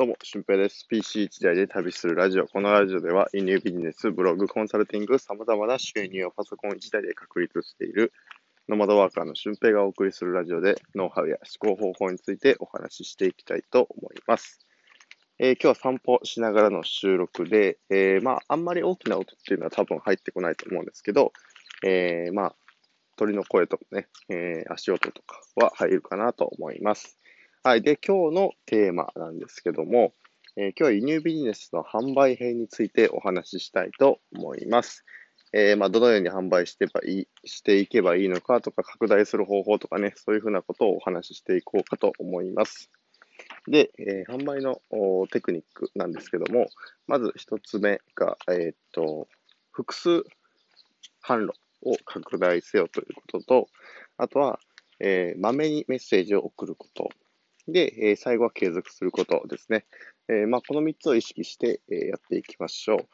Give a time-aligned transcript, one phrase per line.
[0.00, 0.86] どうも、俊平です。
[0.88, 2.46] PC 一台で旅するラジオ。
[2.46, 8.10] このラジオでは、輸入ビジネス、ブログ、コンサルティング、様々な収入をパソコン一台で確立している
[8.66, 14.60] ノマドワーカーの俊平がお送りするラジオで、ノウハウや思考方法についてお話ししていきたいと思います。
[15.38, 21.34] えー、今日は散歩しながらの収録で、えー、まあ、あんまり大きな音っていうのは多分入ってこないと思うんですけど、
[21.84, 22.54] えー、まあ、
[23.18, 27.19] 鳥の声とかね、え足音とかは入るかなと思います。
[27.62, 27.82] はい。
[27.82, 30.14] で、今日のテーマなんですけども、
[30.56, 35.04] えー、今日は輸入ビジネスの販売編についてお話ししたいと思います。
[35.52, 42.90] えー、まあ、どのように販売してばいい、していけばいいのかとか、拡大する方法とかね、そういうふうなことをお話ししていこうかと思います。
[43.68, 44.80] で、えー、販売の
[45.30, 46.70] テクニックなんですけども、
[47.06, 49.28] まず一つ目が、えっと、
[49.70, 50.24] 複数
[51.22, 51.52] 販路
[51.82, 53.66] を拡大せよということと、
[54.16, 54.60] あとは、
[54.98, 57.10] えー、まめにメッセージを送ること
[57.68, 59.84] で、え最後は継続することですね。
[60.28, 63.06] えまあ、この3つを意識して、えやっていきましょ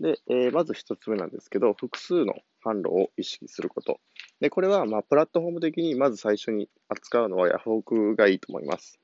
[0.00, 0.02] う。
[0.02, 4.00] で、えまず1つ目なんですけど、複数の販路を意識すること。
[4.40, 9.00] で、これは、ま、プラットフォーム的にまず最初に扱うのはヤフオクがいいと思います。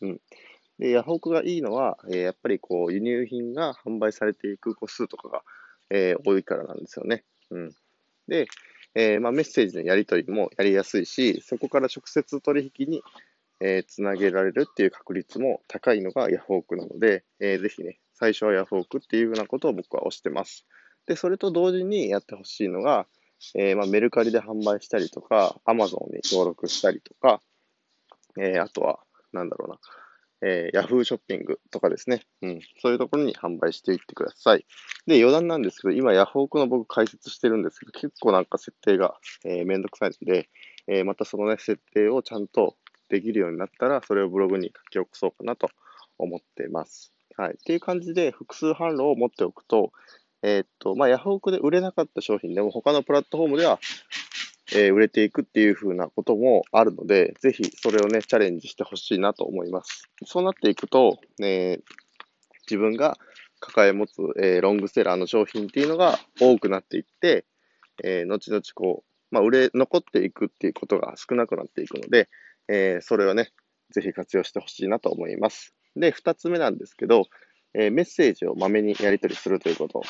[0.00, 0.20] うん。
[0.78, 5.42] で、ヤフオクがいいのは、えやっぱりこう、輸入品が販売されていく個数とかが、
[5.90, 7.24] え多いからなんですよね。
[7.50, 7.70] うん。
[8.26, 8.46] で、
[8.94, 13.02] えー、まあ、メッセージのやり取りもやりやすいし、そこから直接取引に
[13.64, 20.66] えー、つなげられるっていう確率も高いのがヤフオクなので、えー、ぜひね、最初はヤフオクっていうようなことを僕は推してます。
[21.06, 23.06] で、それと同時にやってほしいのが、
[23.54, 27.40] えー、まあ、メルカリで販売したりとか、アマゾンに登録したりとか、
[28.38, 29.00] えー、あとは、
[29.32, 29.78] なんだろうな、
[30.44, 32.22] えー、ヤフーショッピングとかですね。
[32.42, 32.60] うん。
[32.80, 34.66] そういうところに販売していってください。
[35.06, 40.48] で、余談なんですけど、今ヤフオクの僕解説してるんですけど、結構なんか設定が、えー、めんどくさいので、
[40.88, 42.76] えー、またそのね、設定をちゃんと
[43.12, 45.68] できるようになったら、それをブログに書き起こそうかなと
[46.18, 47.12] 思っています。
[47.36, 47.52] はい。
[47.52, 49.92] っていう感じで、複数販路を持っておくと、
[50.42, 53.78] えー、っと、まあ、ヤフオクで売れなかった商品でも、他のプラットフォームでは、
[54.74, 60.08] えー、売れていくっていう風なこともあるので、ぜひそれをね、チャレンジしてほしいなと思います。
[60.24, 61.82] そうなっていくと、えー、
[62.66, 63.18] 自分が
[63.60, 67.44] 抱え持つ、えー、ロングセラーの商品っていうのが多くなっていって、
[68.02, 72.28] え、後々こう、まあ、売れ残っていくっていうことが少なくなっていくので、
[72.68, 73.50] えー、それをね、
[73.90, 75.74] ぜひ活用してほしいなと思います。
[75.96, 77.26] で、二つ目なんですけど、
[77.74, 80.02] えー、メッセージをまめにやり取りするということ。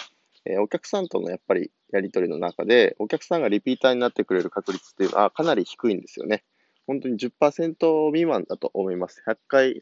[0.44, 6.44] えー、お客さんとのやっぱりやり取りの中で、お客さんがリピーターになってくれる確率っていうのはかなり低いんですよね。
[6.86, 9.22] 本当に10%未満だと思います。
[9.26, 9.80] 100回、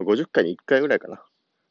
[0.00, 1.24] 50回に1回ぐらいかな。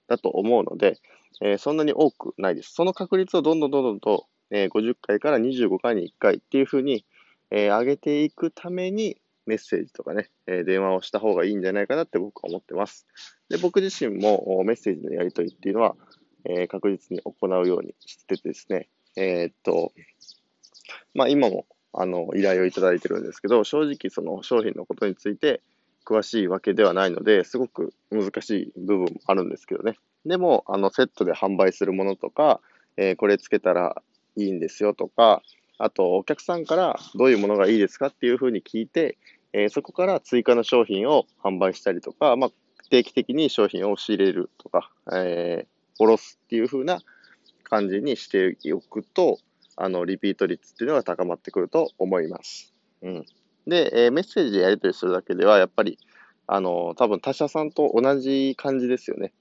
[0.07, 0.99] だと思うので、
[1.41, 2.73] えー、そんなに多くないです。
[2.73, 7.05] その確率をどんどんどんどんと、えー、50回から25回に1回っていうふうに、
[7.51, 13.07] えー、上げていくために、メッセージとかね、え電話をした方がいいんじゃないかなって僕は思ってます。
[13.49, 15.95] で、僕自身もメッセージのやり取りっていうのは、
[16.45, 19.93] え確実に行うようにしててですね、えー、っと、
[21.13, 25.61] まあ今もあの依頼をいただいてるんですけど、正直その商品のことについて
[26.05, 29.97] 詳しいわけではないので、すごく難しい部分もあるんですけどね。
[30.25, 32.61] でも、あのセットで販売するものとか、
[32.97, 34.01] えー、これつけたら
[34.35, 35.41] いいんですよとか、
[35.77, 39.17] あと、お客さんからどういうものがいいですかっていうふうに聞いて、
[39.53, 42.51] えー、そこから追加の商品を販売したりとか、まあ、
[42.89, 45.67] 定期的に商品を仕入れるとか、えー、
[45.99, 47.01] おろすっていうふうな
[47.63, 49.39] 感じにしておくと、
[49.75, 52.73] あの、リピート率っていうのが高まってくると思います。
[53.01, 53.25] うん。
[53.65, 55.97] で、えー、メッセージでやり取りするだけでは、やっぱり、
[56.45, 59.33] あの、多分他社さんと同じ感じですよね。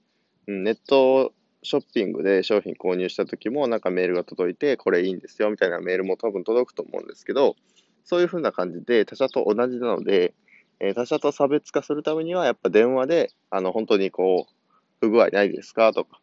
[0.47, 1.33] うん、ネット
[1.63, 7.55] ショッピングで商品購入した時もなんかメールが届いて、これいいんですよみたいなメールも多分届くと思うんですけど、
[8.03, 10.33] そういう風な感じで他社と同じなので、
[10.79, 14.53] え、他社と差別化するためにはやっぱ電話で、あの、本当にこう、
[14.99, 16.19] 不具合ないですかとか、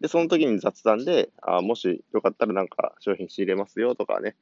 [0.00, 4.34] で、その時に雑談で、あもしよかったらなんか商品仕入れますよとかね、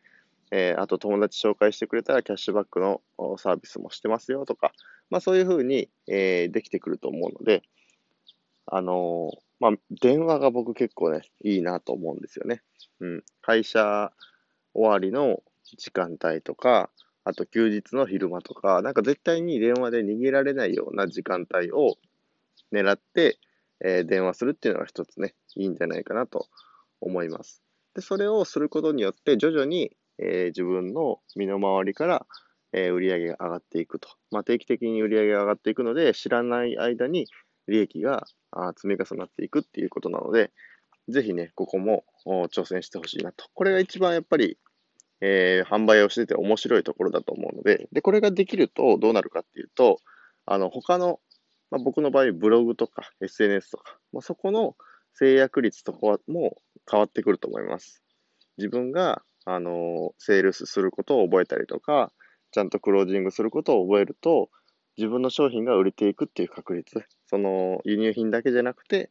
[0.50, 3.02] えー、あと友達紹介してくれたらキャッシュバックの
[3.36, 4.72] サービスもしてますよとか、
[5.10, 7.62] まあそういう風に、えー、できてくると思うので、
[8.66, 12.62] あのーまあ、電話が僕結構ね、いいなと思うんですよね。
[13.00, 13.24] うん。
[13.42, 14.12] 会社
[14.74, 15.42] 終わりの
[15.76, 16.90] 時間帯とか、
[17.24, 21.96] あと休日の昼間とか、なんか絶対に電話で逃げられないような時間帯を
[22.72, 23.38] 狙って、
[23.84, 26.48] えー、電話するっていうのが一つね、いいんじゃないかなと
[27.00, 27.62] 思います。
[27.94, 32.26] で、それをすることによって、徐々に、えー、自分の身の回りから、
[32.72, 34.08] えー、売り上げが上がっていくと。
[34.30, 37.26] まあ、定期的に売り上げが上がっていくので、知らない間に
[37.66, 40.50] 利益があ積み重なっていくっていうことなので、
[41.08, 43.46] ぜひね、ここも挑戦してほしいなと。
[43.54, 44.58] これが一番やっぱり、
[45.20, 50.00] えー、販売をしてて面白いところだと思うので、で、これができるとどうなるかっていうと、
[50.46, 51.20] あの、他の
[51.70, 54.76] まあ、僕の場合、ブログとか SNS とか、まあ、そこの
[55.14, 56.56] 制約率とかも
[56.90, 58.02] 変わってくると思います。
[58.56, 62.12] 自分が、あの、セールスすることを覚えたりとか、
[62.52, 64.50] ちゃんとクロージングすることを覚えると、
[64.96, 69.10] 自分の商品が売れていくっていう確率、その輸入品だけじゃなくて、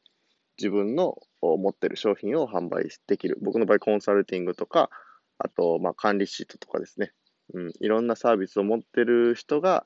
[0.58, 3.38] 自分の持ってる商品を販売できる。
[3.42, 4.90] 僕の場合、コンサルティングとか、
[5.38, 7.12] あと、まあ、管理シートとかですね。
[7.54, 9.86] うん、いろんなサービスを持ってる人が、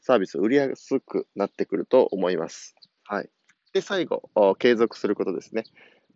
[0.00, 2.74] サービスを売りやすくなってくると思います。
[3.04, 3.30] はい。
[3.72, 5.64] で、最後、継続することですね。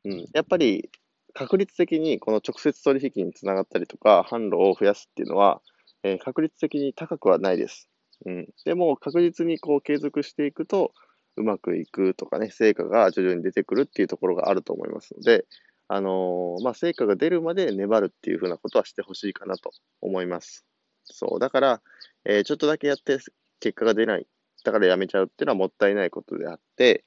[0.05, 0.91] うん、やっぱり、
[1.35, 5.61] 確率的にこの直接取引につながったりとか、販路を増やすっていうのは、
[6.03, 7.91] えー、確率的に高くはないです。
[8.25, 8.49] うん。
[8.65, 10.93] でも、確実にこう継続していくと、
[11.37, 15.45] うまくいくとかね、成果が徐々に出てくるっていうところがあると思いますので、
[15.89, 20.65] あのー、まあ、成果が出るまで粘るっていうふうなことはしてほしいかなと思います。
[21.05, 21.39] そう。
[21.39, 21.81] だから、
[22.25, 23.19] えー、ちょっとだけやって
[23.61, 24.27] 結果が出ない。
[24.65, 27.05] だからやめちゃうっていうのはもったいないことであって、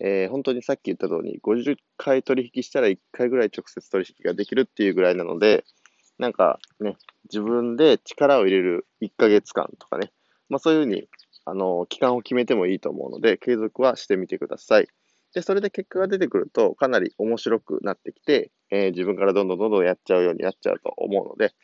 [0.00, 5.64] えー、本当にさっき言った通り、50回取引したら1回ぐらい直接取引ができるっていうぐらいなので、
[6.18, 10.10] なんかね、自分で力を入れる1ヶ月間とかね、
[10.48, 11.08] まあそういうふうに、
[11.44, 14.88] あの、期間を決めてもいいと思うので、継続はしてみてください。
[15.34, 21.54] で、それで結果が出てくると、かなり面白くなってきて、えー、自分からどんどんどんどんやっちゃうようになっちゃうと思うので、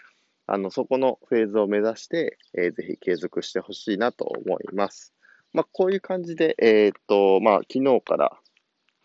[0.46, 5.12] あの、そこのフェーズを目指して、えー、ぜひ継続してほしいなと思います。
[5.52, 8.38] まあ、こういう感じで、えー、っと、まあ、昨日から、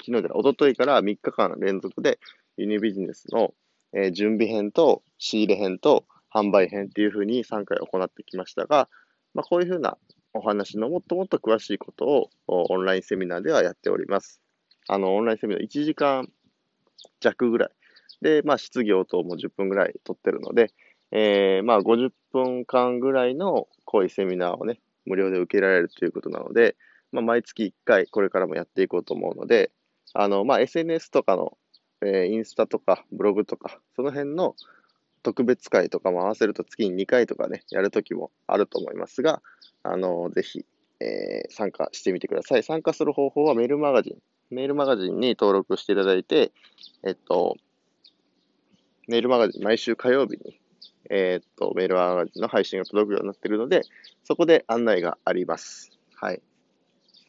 [0.05, 2.19] 昨日でおとといから3日間連続で
[2.57, 3.53] 輸入ビジネスの、
[3.93, 8.89] えー、準備編と仕入れ編と販売編っていうふうに3回行ってきましたが、
[9.33, 9.97] まあ、こういうふうな
[10.33, 14.41] お話のもっともっと詳しいことをオンラインセミナーではやっております。
[14.88, 16.30] あの、オンラインセミナー1時間
[17.19, 17.69] 弱ぐらい。
[18.21, 20.74] で、まあ、質疑応答も10分ぐらい取ってるので、
[21.12, 26.75] えー、まあ、50分間ぐらいの濃いセミナーをね、無料で受けられるということなので、
[27.12, 29.71] まあ、毎月1回これからもやっていこうと思うので、
[30.13, 31.57] あの、まあ、SNS とかの、
[32.01, 34.56] えー、インスタとかブログとか、その辺の
[35.23, 39.41] 特別会とかも合わせると月に2回とかね、やるときもあると思いますが、
[39.81, 40.65] あの、ぜひ、
[40.99, 42.63] えー、参加してみてください。
[42.63, 44.17] 参加する方法はメールマガジン。
[44.53, 46.51] メールマガジンに登録していただいて、
[47.05, 47.55] えっと、
[49.07, 50.59] メールマガジン毎週火曜日に、
[51.09, 53.81] えっと、メールマガジンの配信が届くようになっているので、
[54.23, 55.91] そこで案内があります。
[56.15, 56.41] はい。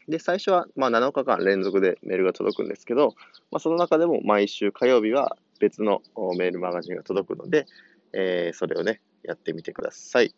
[0.08, 3.14] で、最初は、まあ、7日間連続でメールが届くんですけど、
[3.50, 6.02] まあ、その中でも毎週火曜日は別の
[6.36, 7.66] メールマガジンが届くので、
[8.12, 10.34] えー、それをね、やってみてください。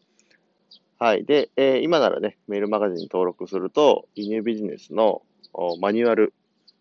[0.98, 1.24] はい。
[1.24, 5.22] で、えー、今ならね、メールマガジンに登録すると、輸入ビジネスの
[5.80, 6.32] マニュアル、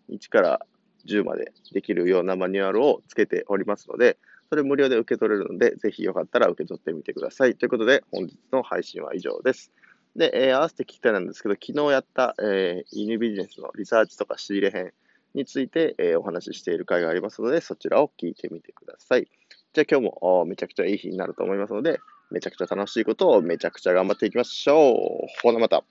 [0.09, 0.65] 1から
[1.05, 4.17] 10までできるようなマニュアルをつけておりますので、
[4.49, 7.55] それ無料で受け取れるので、ぜひよかったら受け取ってみてください。
[7.55, 9.71] ということで、本日の配信は以上です。
[10.15, 14.93] で、えー、合わせて聞きたいなんですけど、昨日やった、えー、輸入ビジネスのリサーチとか仕入れ編
[15.35, 19.27] について、え、お話ししている回がありますので、そちらを聞いてみてください。
[19.73, 21.99] じゃあ今日もめちゃくちゃいい日になると思いますので、
[22.31, 24.95] めちゃくちゃ楽しいことをめちゃくちゃ頑張っていきましょう。
[25.43, 25.83] ほなまた。